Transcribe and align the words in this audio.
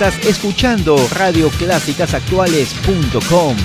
Estás 0.00 0.24
escuchando 0.26 0.96
radioclásicasactuales.com. 1.10 3.56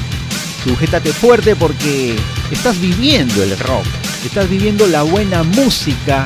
Sujétate 0.63 1.13
fuerte 1.13 1.55
porque 1.55 2.15
estás 2.49 2.81
viviendo 2.81 3.43
el 3.43 3.55
rock, 3.59 3.85
estás 4.25 4.49
viviendo 4.49 4.87
la 4.87 5.03
buena 5.03 5.43
música 5.43 6.25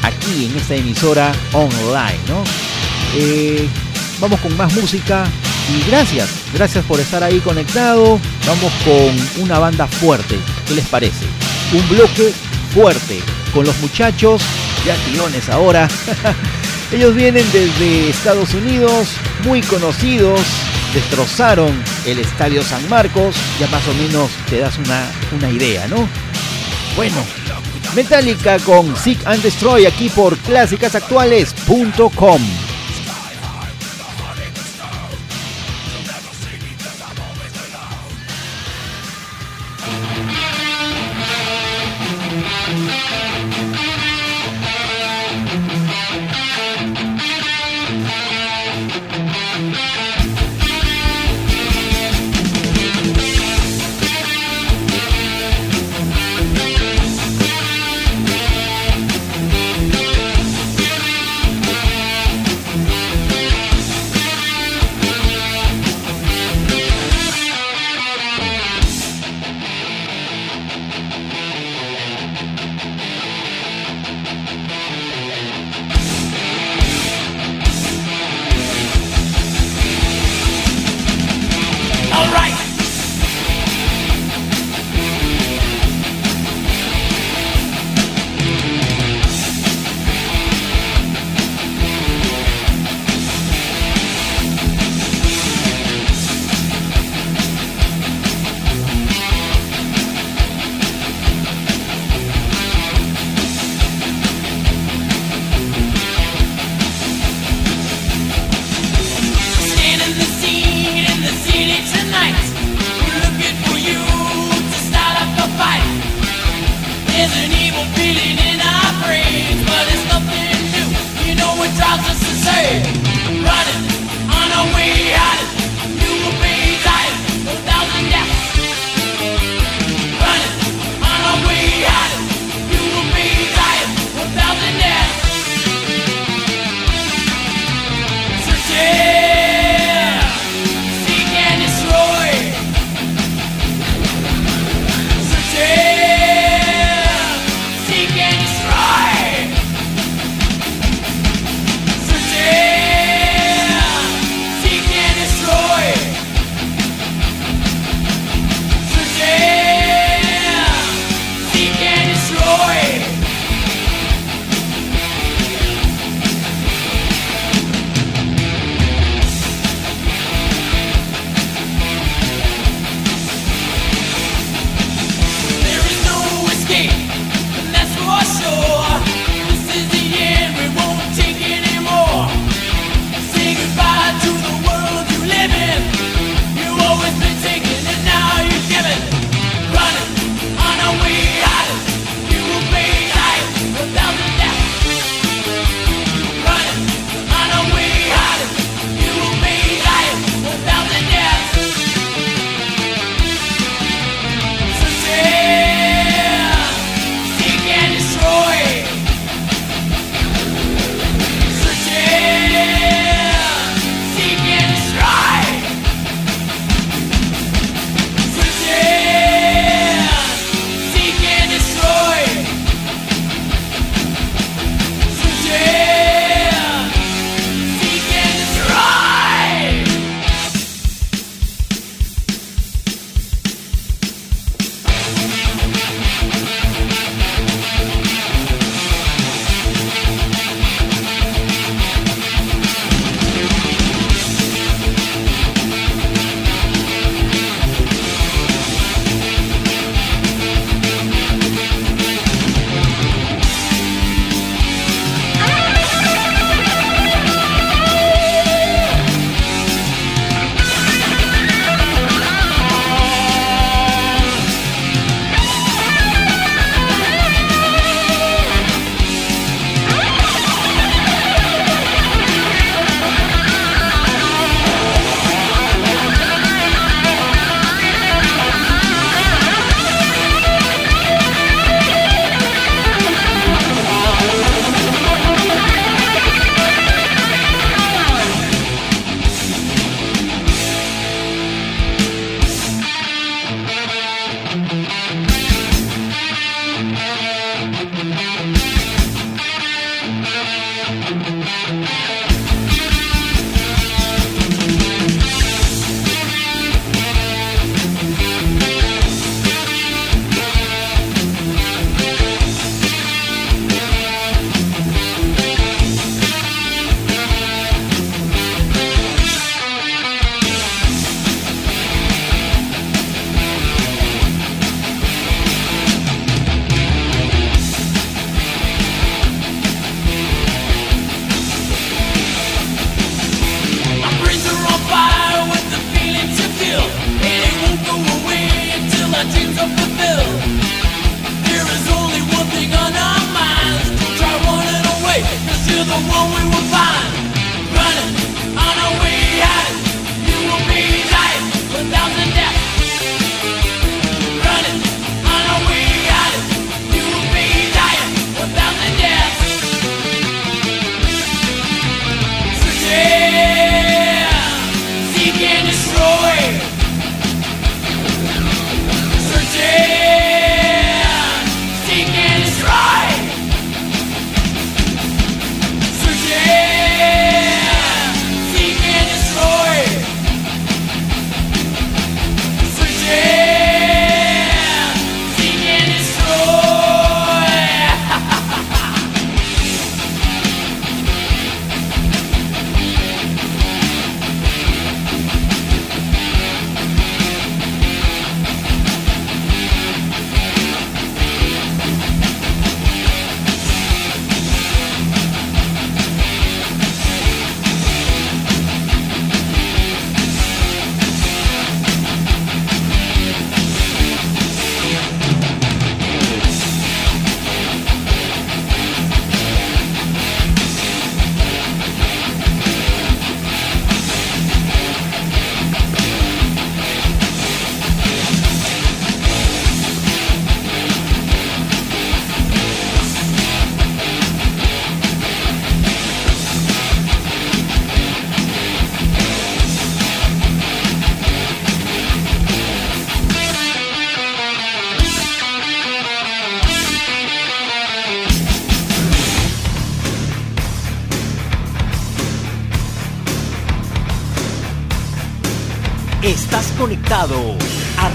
aquí 0.00 0.46
en 0.46 0.56
esta 0.56 0.74
emisora 0.74 1.32
online, 1.52 2.18
¿no? 2.28 2.42
Eh, 3.14 3.68
vamos 4.20 4.40
con 4.40 4.56
más 4.56 4.72
música 4.72 5.26
y 5.68 5.82
gracias, 5.86 6.30
gracias 6.54 6.82
por 6.86 6.98
estar 6.98 7.22
ahí 7.22 7.38
conectado. 7.40 8.18
Vamos 8.46 8.72
con 8.86 9.14
una 9.42 9.58
banda 9.58 9.86
fuerte, 9.86 10.38
¿qué 10.66 10.76
les 10.76 10.86
parece? 10.86 11.26
Un 11.74 11.86
bloque 11.90 12.32
fuerte 12.72 13.20
con 13.52 13.66
los 13.66 13.78
muchachos, 13.80 14.40
ya 14.86 14.96
tirones 15.04 15.50
ahora. 15.50 15.86
Ellos 16.92 17.14
vienen 17.14 17.44
desde 17.52 18.10
Estados 18.10 18.52
Unidos, 18.52 19.08
muy 19.44 19.62
conocidos, 19.62 20.40
destrozaron 20.92 21.72
el 22.04 22.18
Estadio 22.18 22.62
San 22.62 22.86
Marcos, 22.90 23.34
ya 23.58 23.66
más 23.68 23.88
o 23.88 23.94
menos 23.94 24.30
te 24.50 24.58
das 24.58 24.76
una, 24.78 25.10
una 25.34 25.50
idea, 25.50 25.88
¿no? 25.88 26.06
Bueno, 26.94 27.16
Metallica 27.94 28.58
con 28.58 28.94
Seek 28.94 29.26
and 29.26 29.42
Destroy 29.42 29.86
aquí 29.86 30.10
por 30.10 30.36
clásicasactuales.com. 30.38 32.42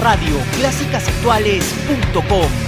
radioclásicasactuales.com. 0.07 2.66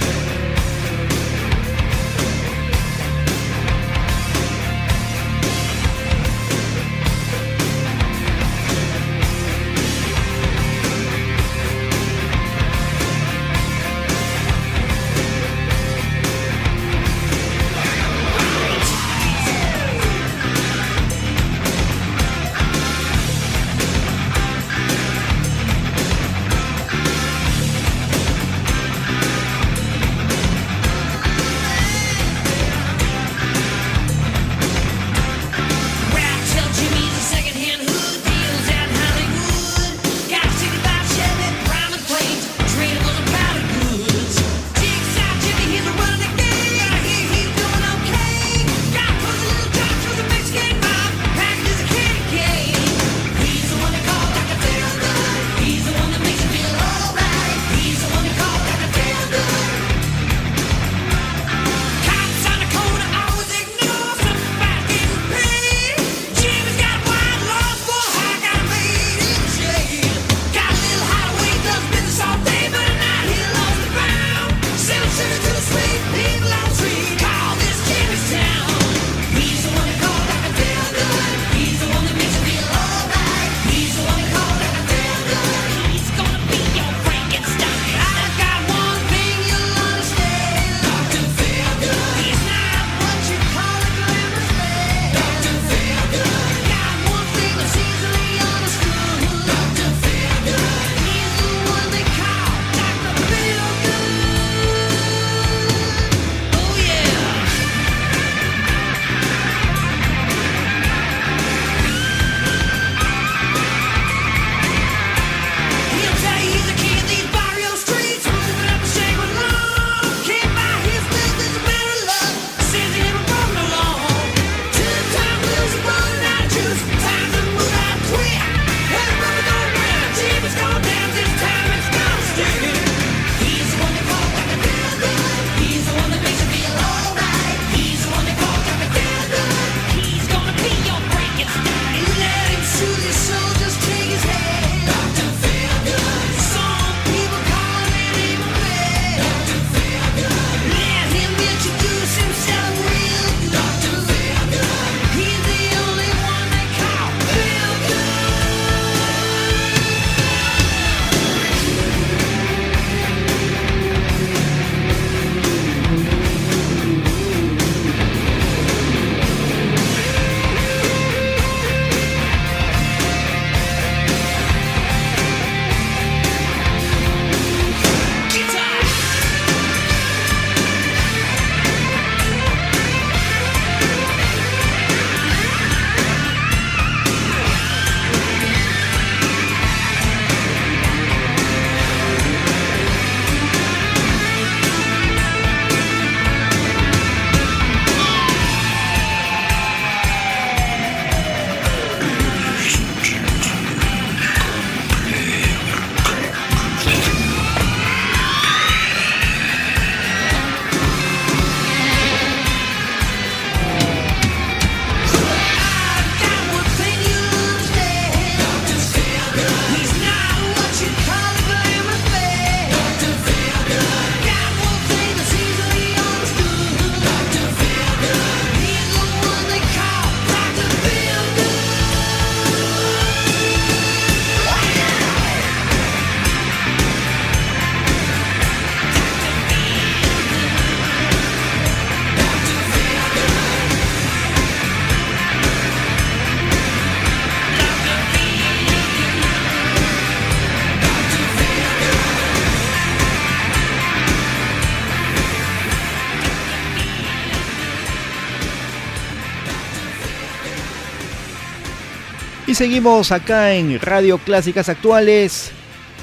seguimos 262.60 263.10
acá 263.10 263.54
en 263.54 263.80
Radio 263.80 264.18
Clásicas 264.18 264.68
Actuales. 264.68 265.50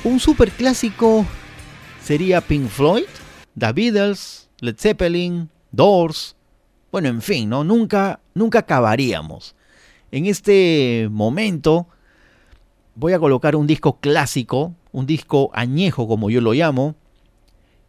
Un 0.03 0.19
super 0.19 0.49
clásico 0.49 1.23
sería 2.01 2.41
Pink 2.41 2.67
Floyd, 2.67 3.03
The 3.55 3.73
Beatles, 3.73 4.49
Led 4.61 4.75
Zeppelin, 4.75 5.51
Doors. 5.71 6.35
Bueno, 6.91 7.09
en 7.09 7.21
fin, 7.21 7.47
¿no? 7.47 7.63
Nunca, 7.63 8.21
nunca 8.33 8.57
acabaríamos. 8.57 9.53
En 10.09 10.25
este 10.25 11.07
momento 11.11 11.89
voy 12.95 13.13
a 13.13 13.19
colocar 13.19 13.55
un 13.55 13.67
disco 13.67 13.99
clásico, 13.99 14.73
un 14.91 15.05
disco 15.05 15.51
añejo 15.53 16.07
como 16.07 16.31
yo 16.31 16.41
lo 16.41 16.53
llamo, 16.53 16.95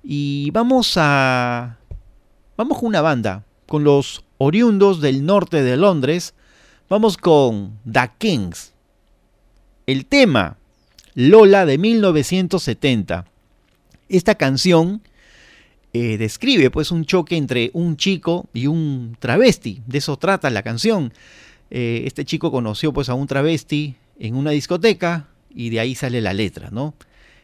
y 0.03 0.51
vamos 0.51 0.93
a 0.97 1.79
vamos 2.55 2.77
con 2.77 2.89
una 2.89 3.01
banda, 3.01 3.47
con 3.67 3.83
los 3.83 4.27
oriundos 4.37 5.01
del 5.01 5.25
norte 5.25 5.63
de 5.63 5.79
Londres. 5.79 6.35
Vamos 6.91 7.19
con 7.19 7.79
The 7.91 8.11
Kings. 8.17 8.73
El 9.87 10.07
tema 10.07 10.57
Lola 11.15 11.67
de 11.67 11.77
1970. 11.77 13.27
Esta 14.09 14.37
canción 14.37 15.03
eh, 15.93 16.17
describe 16.17 16.71
pues 16.71 16.91
un 16.91 17.05
choque 17.05 17.37
entre 17.37 17.71
un 17.75 17.99
chico 17.99 18.49
y 18.55 18.69
un 18.69 19.19
travesti. 19.19 19.83
De 19.87 19.99
eso 19.99 20.17
trata 20.17 20.49
la 20.49 20.63
canción. 20.63 21.13
Eh, 21.71 22.05
este 22.07 22.25
chico 22.25 22.51
conoció 22.51 22.95
pues 22.95 23.11
a 23.11 23.15
un 23.15 23.27
travesti 23.27 23.97
en 24.19 24.35
una 24.35 24.53
discoteca 24.53 25.29
y 25.55 25.69
de 25.69 25.81
ahí 25.81 25.95
sale 25.95 26.23
la 26.23 26.33
letra, 26.33 26.71
¿no? 26.71 26.95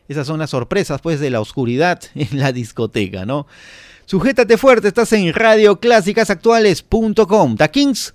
Esas 0.08 0.26
son 0.26 0.38
las 0.38 0.48
sorpresas 0.48 1.02
pues 1.02 1.20
de 1.20 1.28
la 1.28 1.42
oscuridad 1.42 2.00
en 2.14 2.38
la 2.38 2.50
discoteca, 2.50 3.26
¿no? 3.26 3.46
Sujétate 4.06 4.56
fuerte, 4.56 4.88
estás 4.88 5.12
en 5.12 5.34
radioclásicasactuales.com. 5.34 7.56
The 7.56 7.70
Kings, 7.70 8.14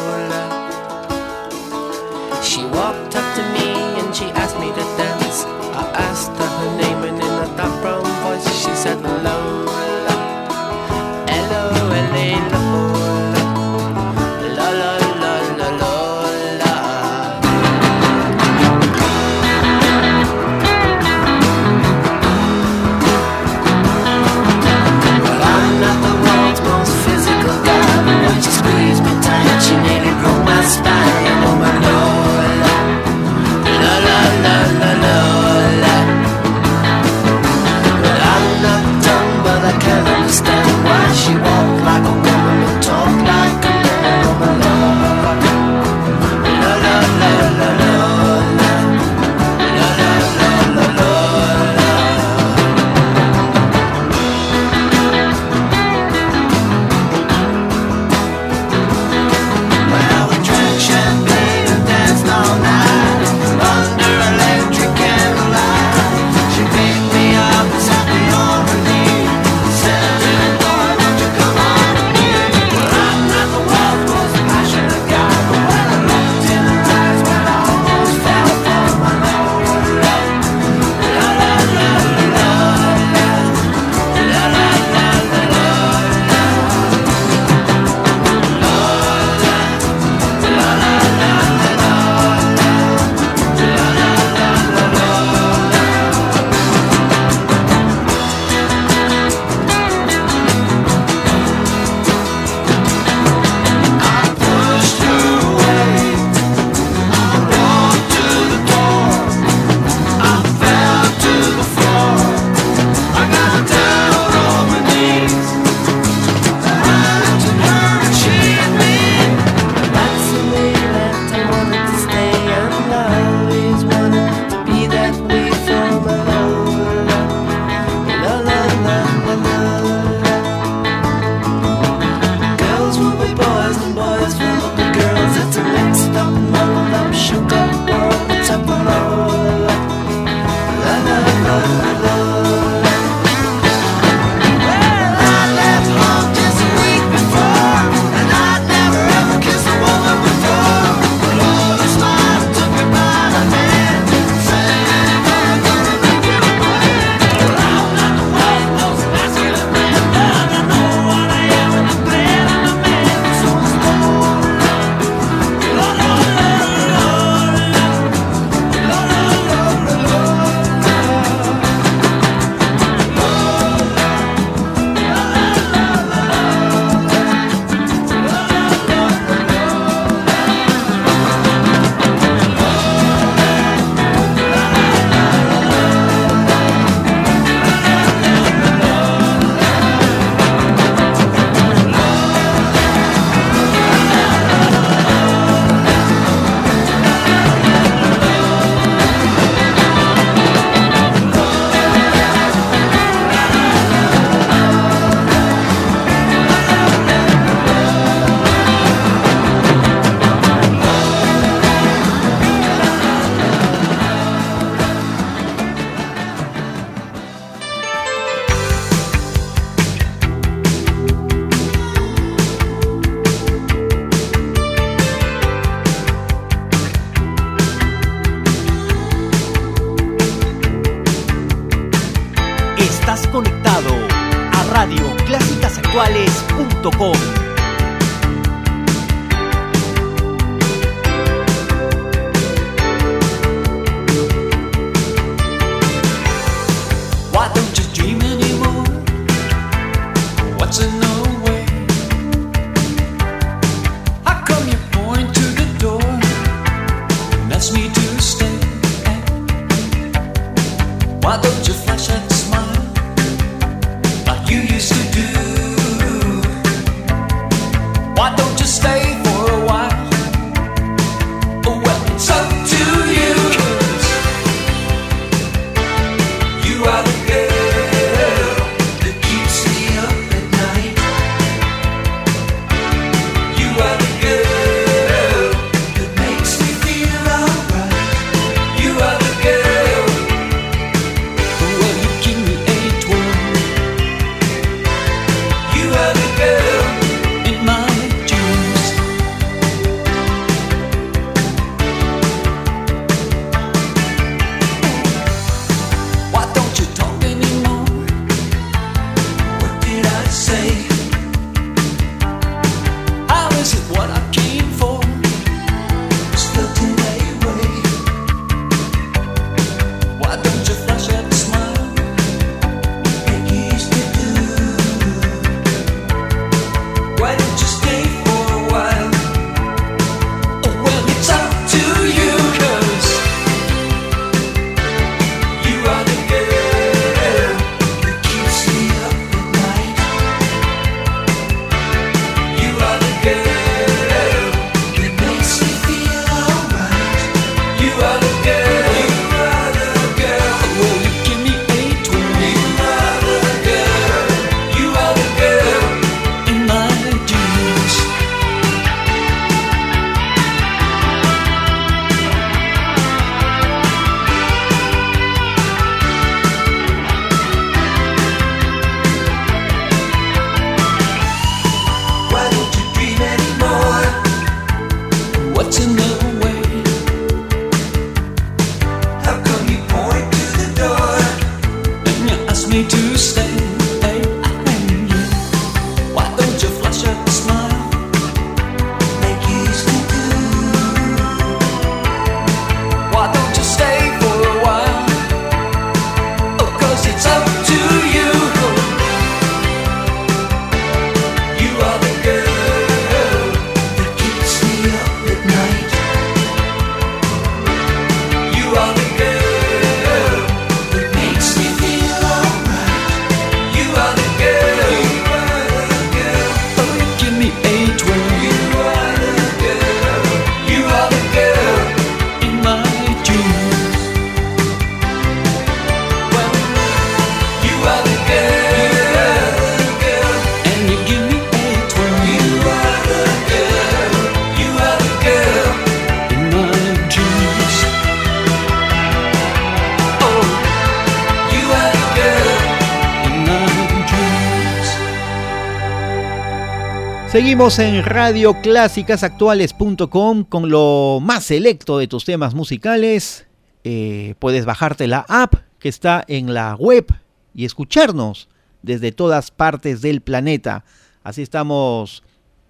Seguimos 447.31 447.79
en 447.79 448.03
Radio 448.03 448.53
Actuales.com 448.53 450.43
con 450.43 450.69
lo 450.69 451.19
más 451.21 451.45
selecto 451.45 451.97
de 451.97 452.09
tus 452.09 452.25
temas 452.25 452.53
musicales. 452.53 453.47
Eh, 453.85 454.35
puedes 454.37 454.65
bajarte 454.65 455.07
la 455.07 455.25
app 455.29 455.53
que 455.79 455.87
está 455.87 456.25
en 456.27 456.53
la 456.53 456.75
web 456.75 457.05
y 457.53 457.63
escucharnos 457.63 458.49
desde 458.81 459.13
todas 459.13 459.49
partes 459.49 460.01
del 460.01 460.19
planeta. 460.19 460.83
Así 461.23 461.41
estamos 461.41 462.21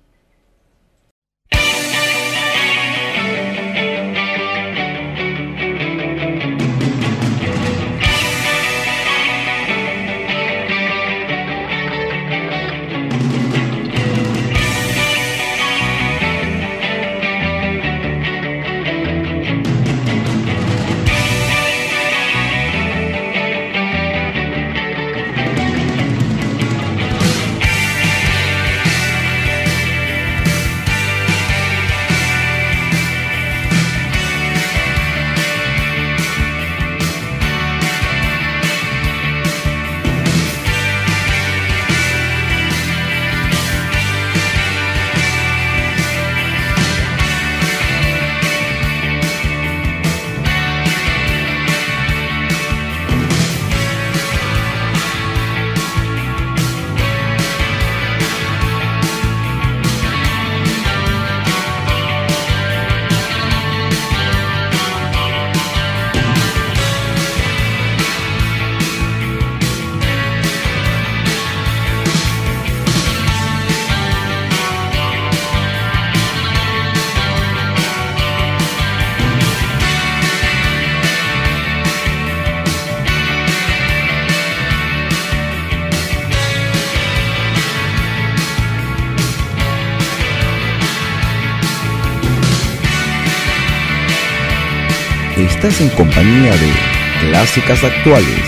en 95.79 95.89
compañía 95.89 96.51
de 96.51 96.73
clásicas 97.21 97.83
actuales, 97.83 98.43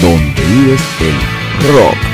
donde 0.00 0.42
vives 0.46 0.80
el 1.00 1.72
rock. 1.74 2.07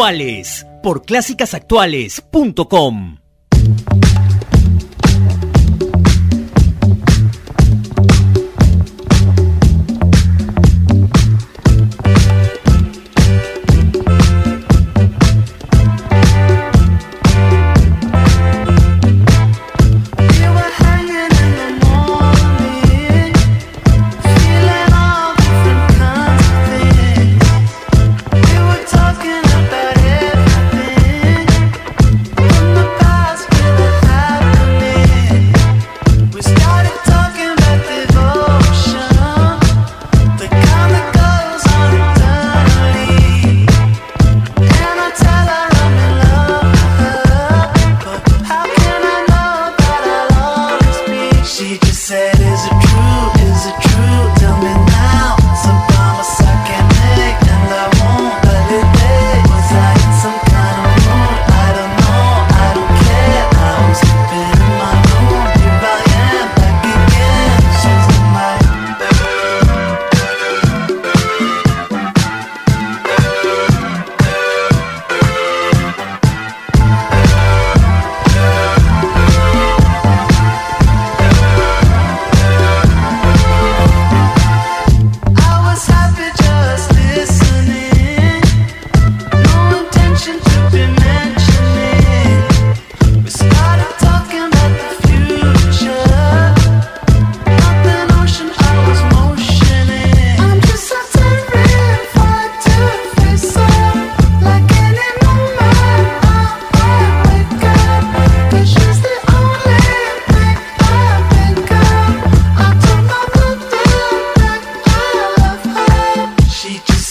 Actuales 0.00 0.66
por 0.82 1.02
clásicasactuales.com. 1.02 3.19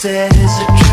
said 0.01 0.33
is 0.37 0.57
a 0.59 0.65
truth. 0.65 0.88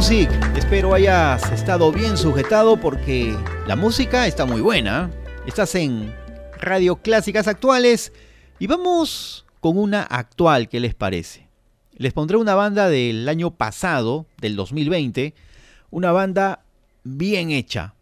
Espero 0.00 0.94
hayas 0.94 1.52
estado 1.52 1.92
bien 1.92 2.16
sujetado 2.16 2.80
porque 2.80 3.36
la 3.66 3.76
música 3.76 4.26
está 4.26 4.46
muy 4.46 4.62
buena. 4.62 5.10
Estás 5.46 5.74
en 5.74 6.14
Radio 6.58 6.96
Clásicas 6.96 7.46
Actuales 7.46 8.10
y 8.58 8.66
vamos 8.66 9.44
con 9.60 9.76
una 9.76 10.02
actual, 10.02 10.70
¿qué 10.70 10.80
les 10.80 10.94
parece? 10.94 11.48
Les 11.92 12.14
pondré 12.14 12.38
una 12.38 12.54
banda 12.54 12.88
del 12.88 13.28
año 13.28 13.50
pasado, 13.50 14.24
del 14.40 14.56
2020, 14.56 15.34
una 15.90 16.12
banda 16.12 16.64
bien 17.04 17.50
hecha, 17.50 17.94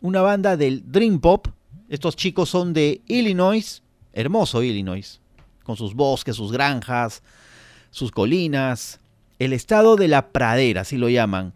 una 0.00 0.22
banda 0.22 0.56
del 0.56 0.82
Dream 0.90 1.20
Pop. 1.20 1.46
Estos 1.88 2.16
chicos 2.16 2.48
son 2.48 2.72
de 2.72 3.02
Illinois, 3.06 3.84
hermoso 4.12 4.64
Illinois, 4.64 5.20
con 5.62 5.76
sus 5.76 5.94
bosques, 5.94 6.34
sus 6.34 6.50
granjas, 6.50 7.22
sus 7.92 8.10
colinas, 8.10 8.98
el 9.38 9.52
estado 9.52 9.96
de 9.96 10.08
la 10.08 10.28
pradera, 10.28 10.80
así 10.82 10.96
lo 10.96 11.08
llaman. 11.08 11.54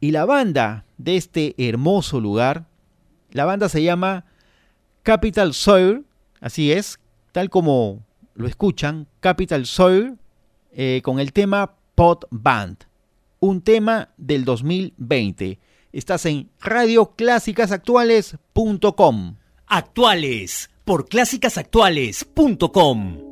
Y 0.00 0.10
la 0.12 0.24
banda 0.24 0.84
de 0.96 1.16
este 1.16 1.56
hermoso 1.58 2.20
lugar, 2.20 2.66
la 3.30 3.44
banda 3.44 3.68
se 3.68 3.82
llama 3.82 4.24
Capital 5.02 5.52
Soil, 5.54 6.04
así 6.40 6.70
es, 6.72 7.00
tal 7.32 7.50
como 7.50 8.06
lo 8.34 8.46
escuchan, 8.46 9.08
Capital 9.20 9.66
Soil, 9.66 10.16
eh, 10.72 11.00
con 11.02 11.18
el 11.18 11.32
tema 11.32 11.74
Pod 11.94 12.24
Band, 12.30 12.84
un 13.40 13.62
tema 13.62 14.10
del 14.16 14.44
2020. 14.44 15.58
Estás 15.92 16.26
en 16.26 16.50
radioclásicasactuales.com. 16.60 19.36
Actuales 19.66 20.70
por 20.84 21.08
clásicasactuales.com. 21.08 23.27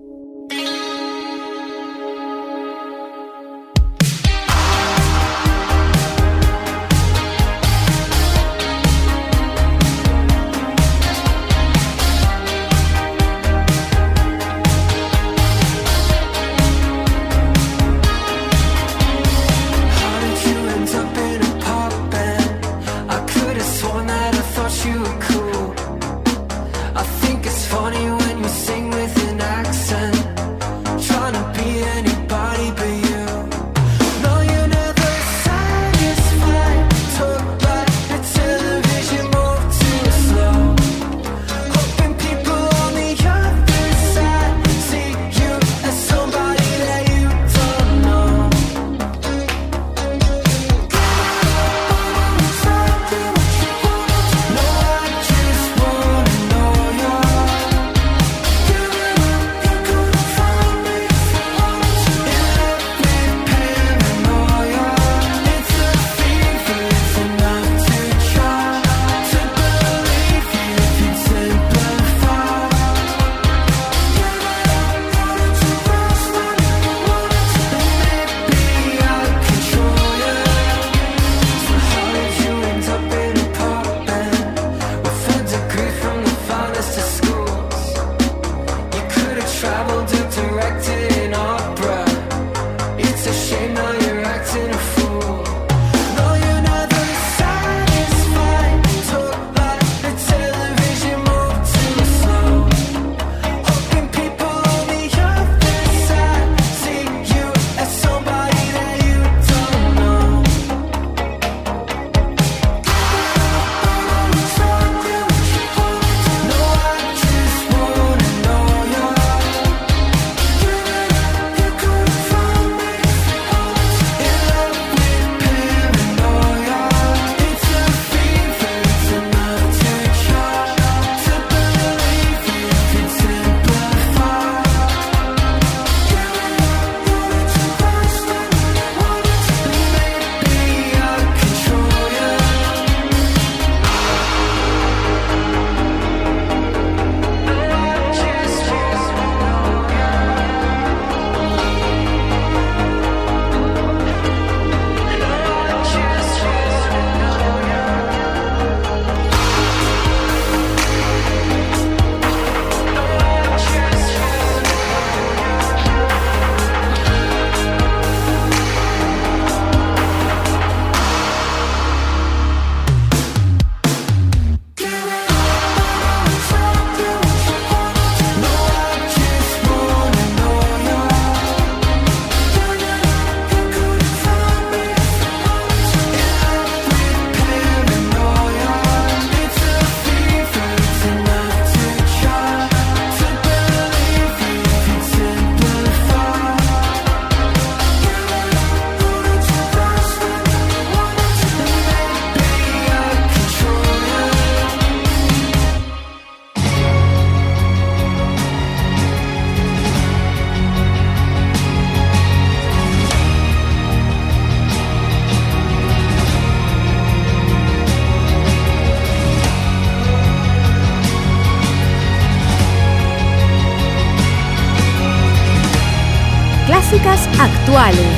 actuales. 227.47 228.16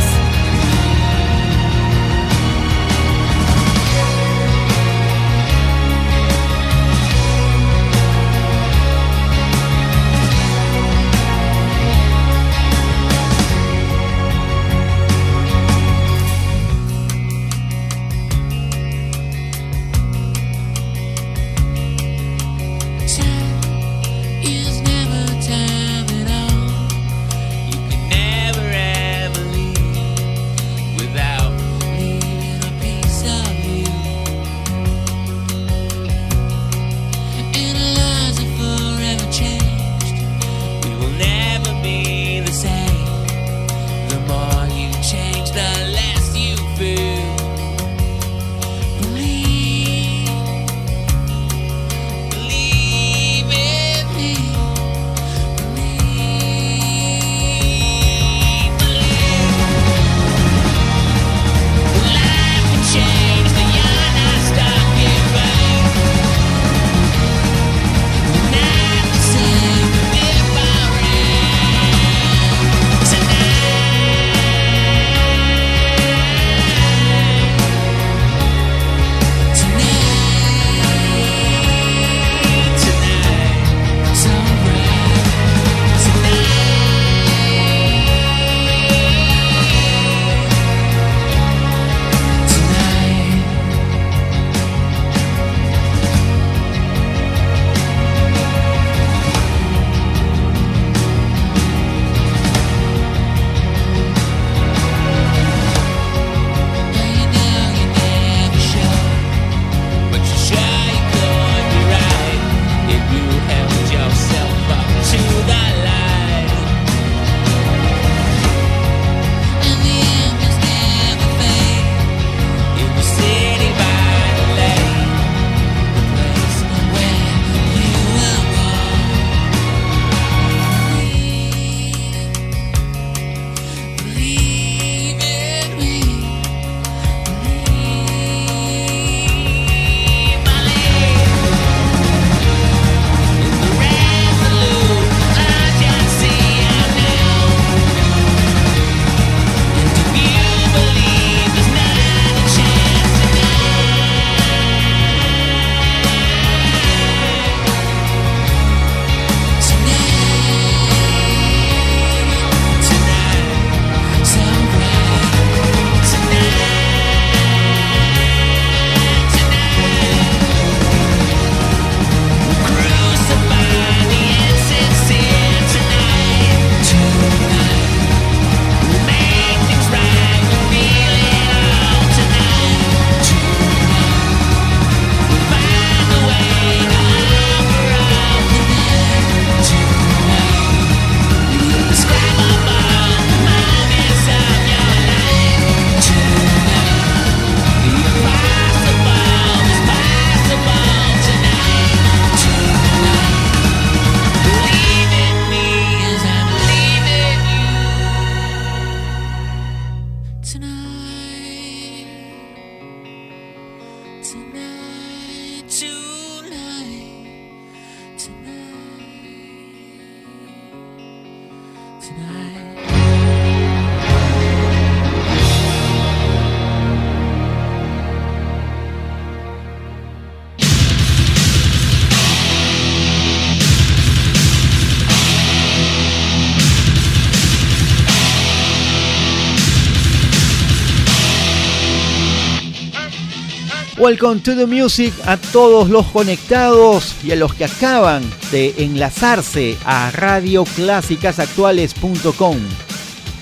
Welcome 243.99 244.41
to 244.43 244.55
the 244.55 244.67
music 244.67 245.13
a 245.27 245.37
todos 245.37 245.91
los 245.91 246.07
conectados 246.07 247.17
y 247.25 247.33
a 247.33 247.37
los 247.37 247.53
que 247.53 247.65
acaban 247.65 248.23
de 248.53 248.73
enlazarse 248.79 249.77
a 249.85 250.13
radioclásicasactuales.com. 250.13 252.57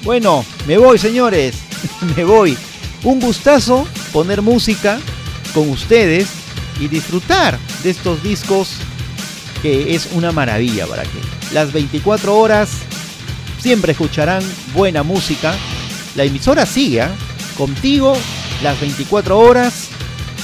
Bueno, 0.02 0.46
me 0.66 0.78
voy 0.78 0.96
señores, 0.96 1.56
me 2.16 2.24
voy. 2.24 2.56
Un 3.04 3.20
gustazo 3.20 3.86
poner 4.14 4.40
música 4.40 4.98
con 5.52 5.68
ustedes 5.68 6.30
y 6.80 6.88
disfrutar 6.88 7.58
de 7.82 7.90
estos 7.90 8.22
discos 8.22 8.76
que 9.60 9.94
es 9.94 10.08
una 10.14 10.32
maravilla 10.32 10.86
para 10.86 11.02
que 11.02 11.18
las 11.52 11.70
24 11.70 12.34
horas 12.34 12.70
siempre 13.60 13.92
escucharán 13.92 14.42
buena 14.72 15.02
música. 15.02 15.54
La 16.14 16.24
emisora 16.24 16.64
sigue 16.64 17.02
¿ah? 17.02 17.14
contigo 17.58 18.16
las 18.62 18.80
24 18.80 19.38
horas 19.38 19.85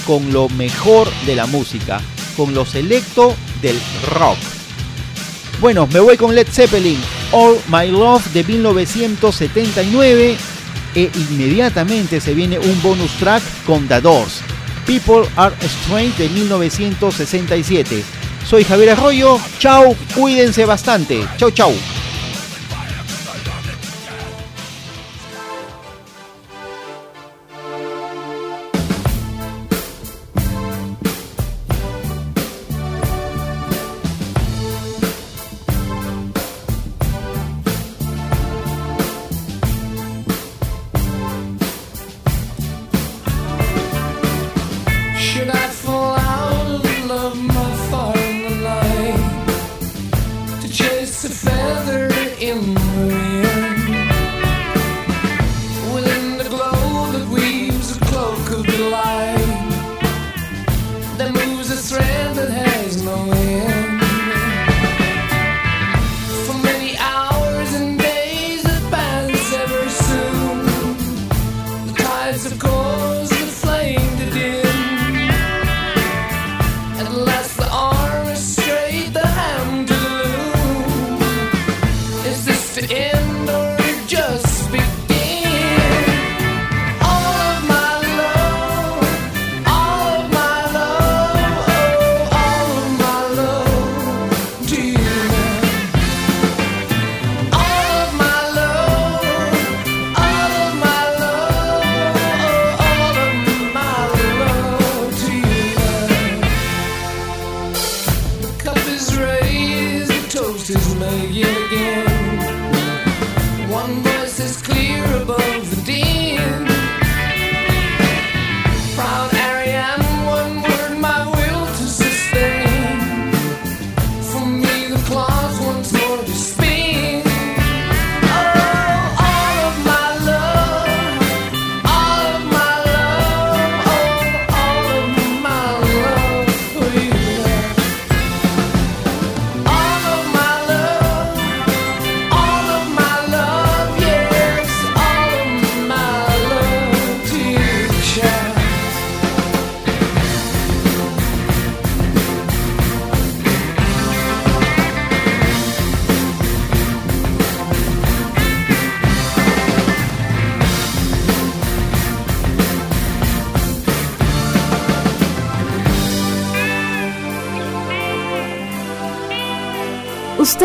con 0.07 0.33
lo 0.33 0.49
mejor 0.51 1.09
de 1.27 1.37
la 1.37 1.47
música, 1.47 2.01
con 2.37 2.55
lo 2.55 2.65
selecto 2.65 3.37
del 3.61 3.79
rock. 4.15 4.39
Bueno, 5.61 5.87
me 5.87 6.01
voy 6.01 6.17
con 6.17 6.35
Led 6.35 6.49
Zeppelin, 6.51 6.99
All 7.31 7.57
My 7.69 7.89
Love 7.89 8.33
de 8.33 8.43
1979 8.45 10.37
e 10.95 11.11
inmediatamente 11.31 12.21
se 12.21 12.35
viene 12.35 12.59
un 12.59 12.83
bonus 12.83 13.13
track 13.13 13.43
con 13.65 13.87
The 13.87 14.01
Doors, 14.01 14.41
People 14.87 15.29
Are 15.37 15.55
Strange 15.61 16.23
de 16.23 16.29
1967. 16.31 18.05
Soy 18.45 18.65
Javier 18.65 18.91
Arroyo, 18.91 19.41
chau, 19.59 19.97
cuídense 20.15 20.65
bastante, 20.65 21.25
chau 21.37 21.51
chau. 21.51 21.73
In 52.43 52.82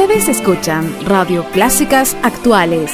Ustedes 0.08 0.30
escuchan 0.30 0.90
Radio 1.06 1.44
Clásicas 1.52 2.16
Actuales. 2.24 2.94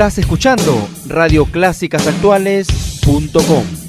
Estás 0.00 0.16
escuchando 0.16 0.88
radioclásicasactuales.com. 1.08 3.79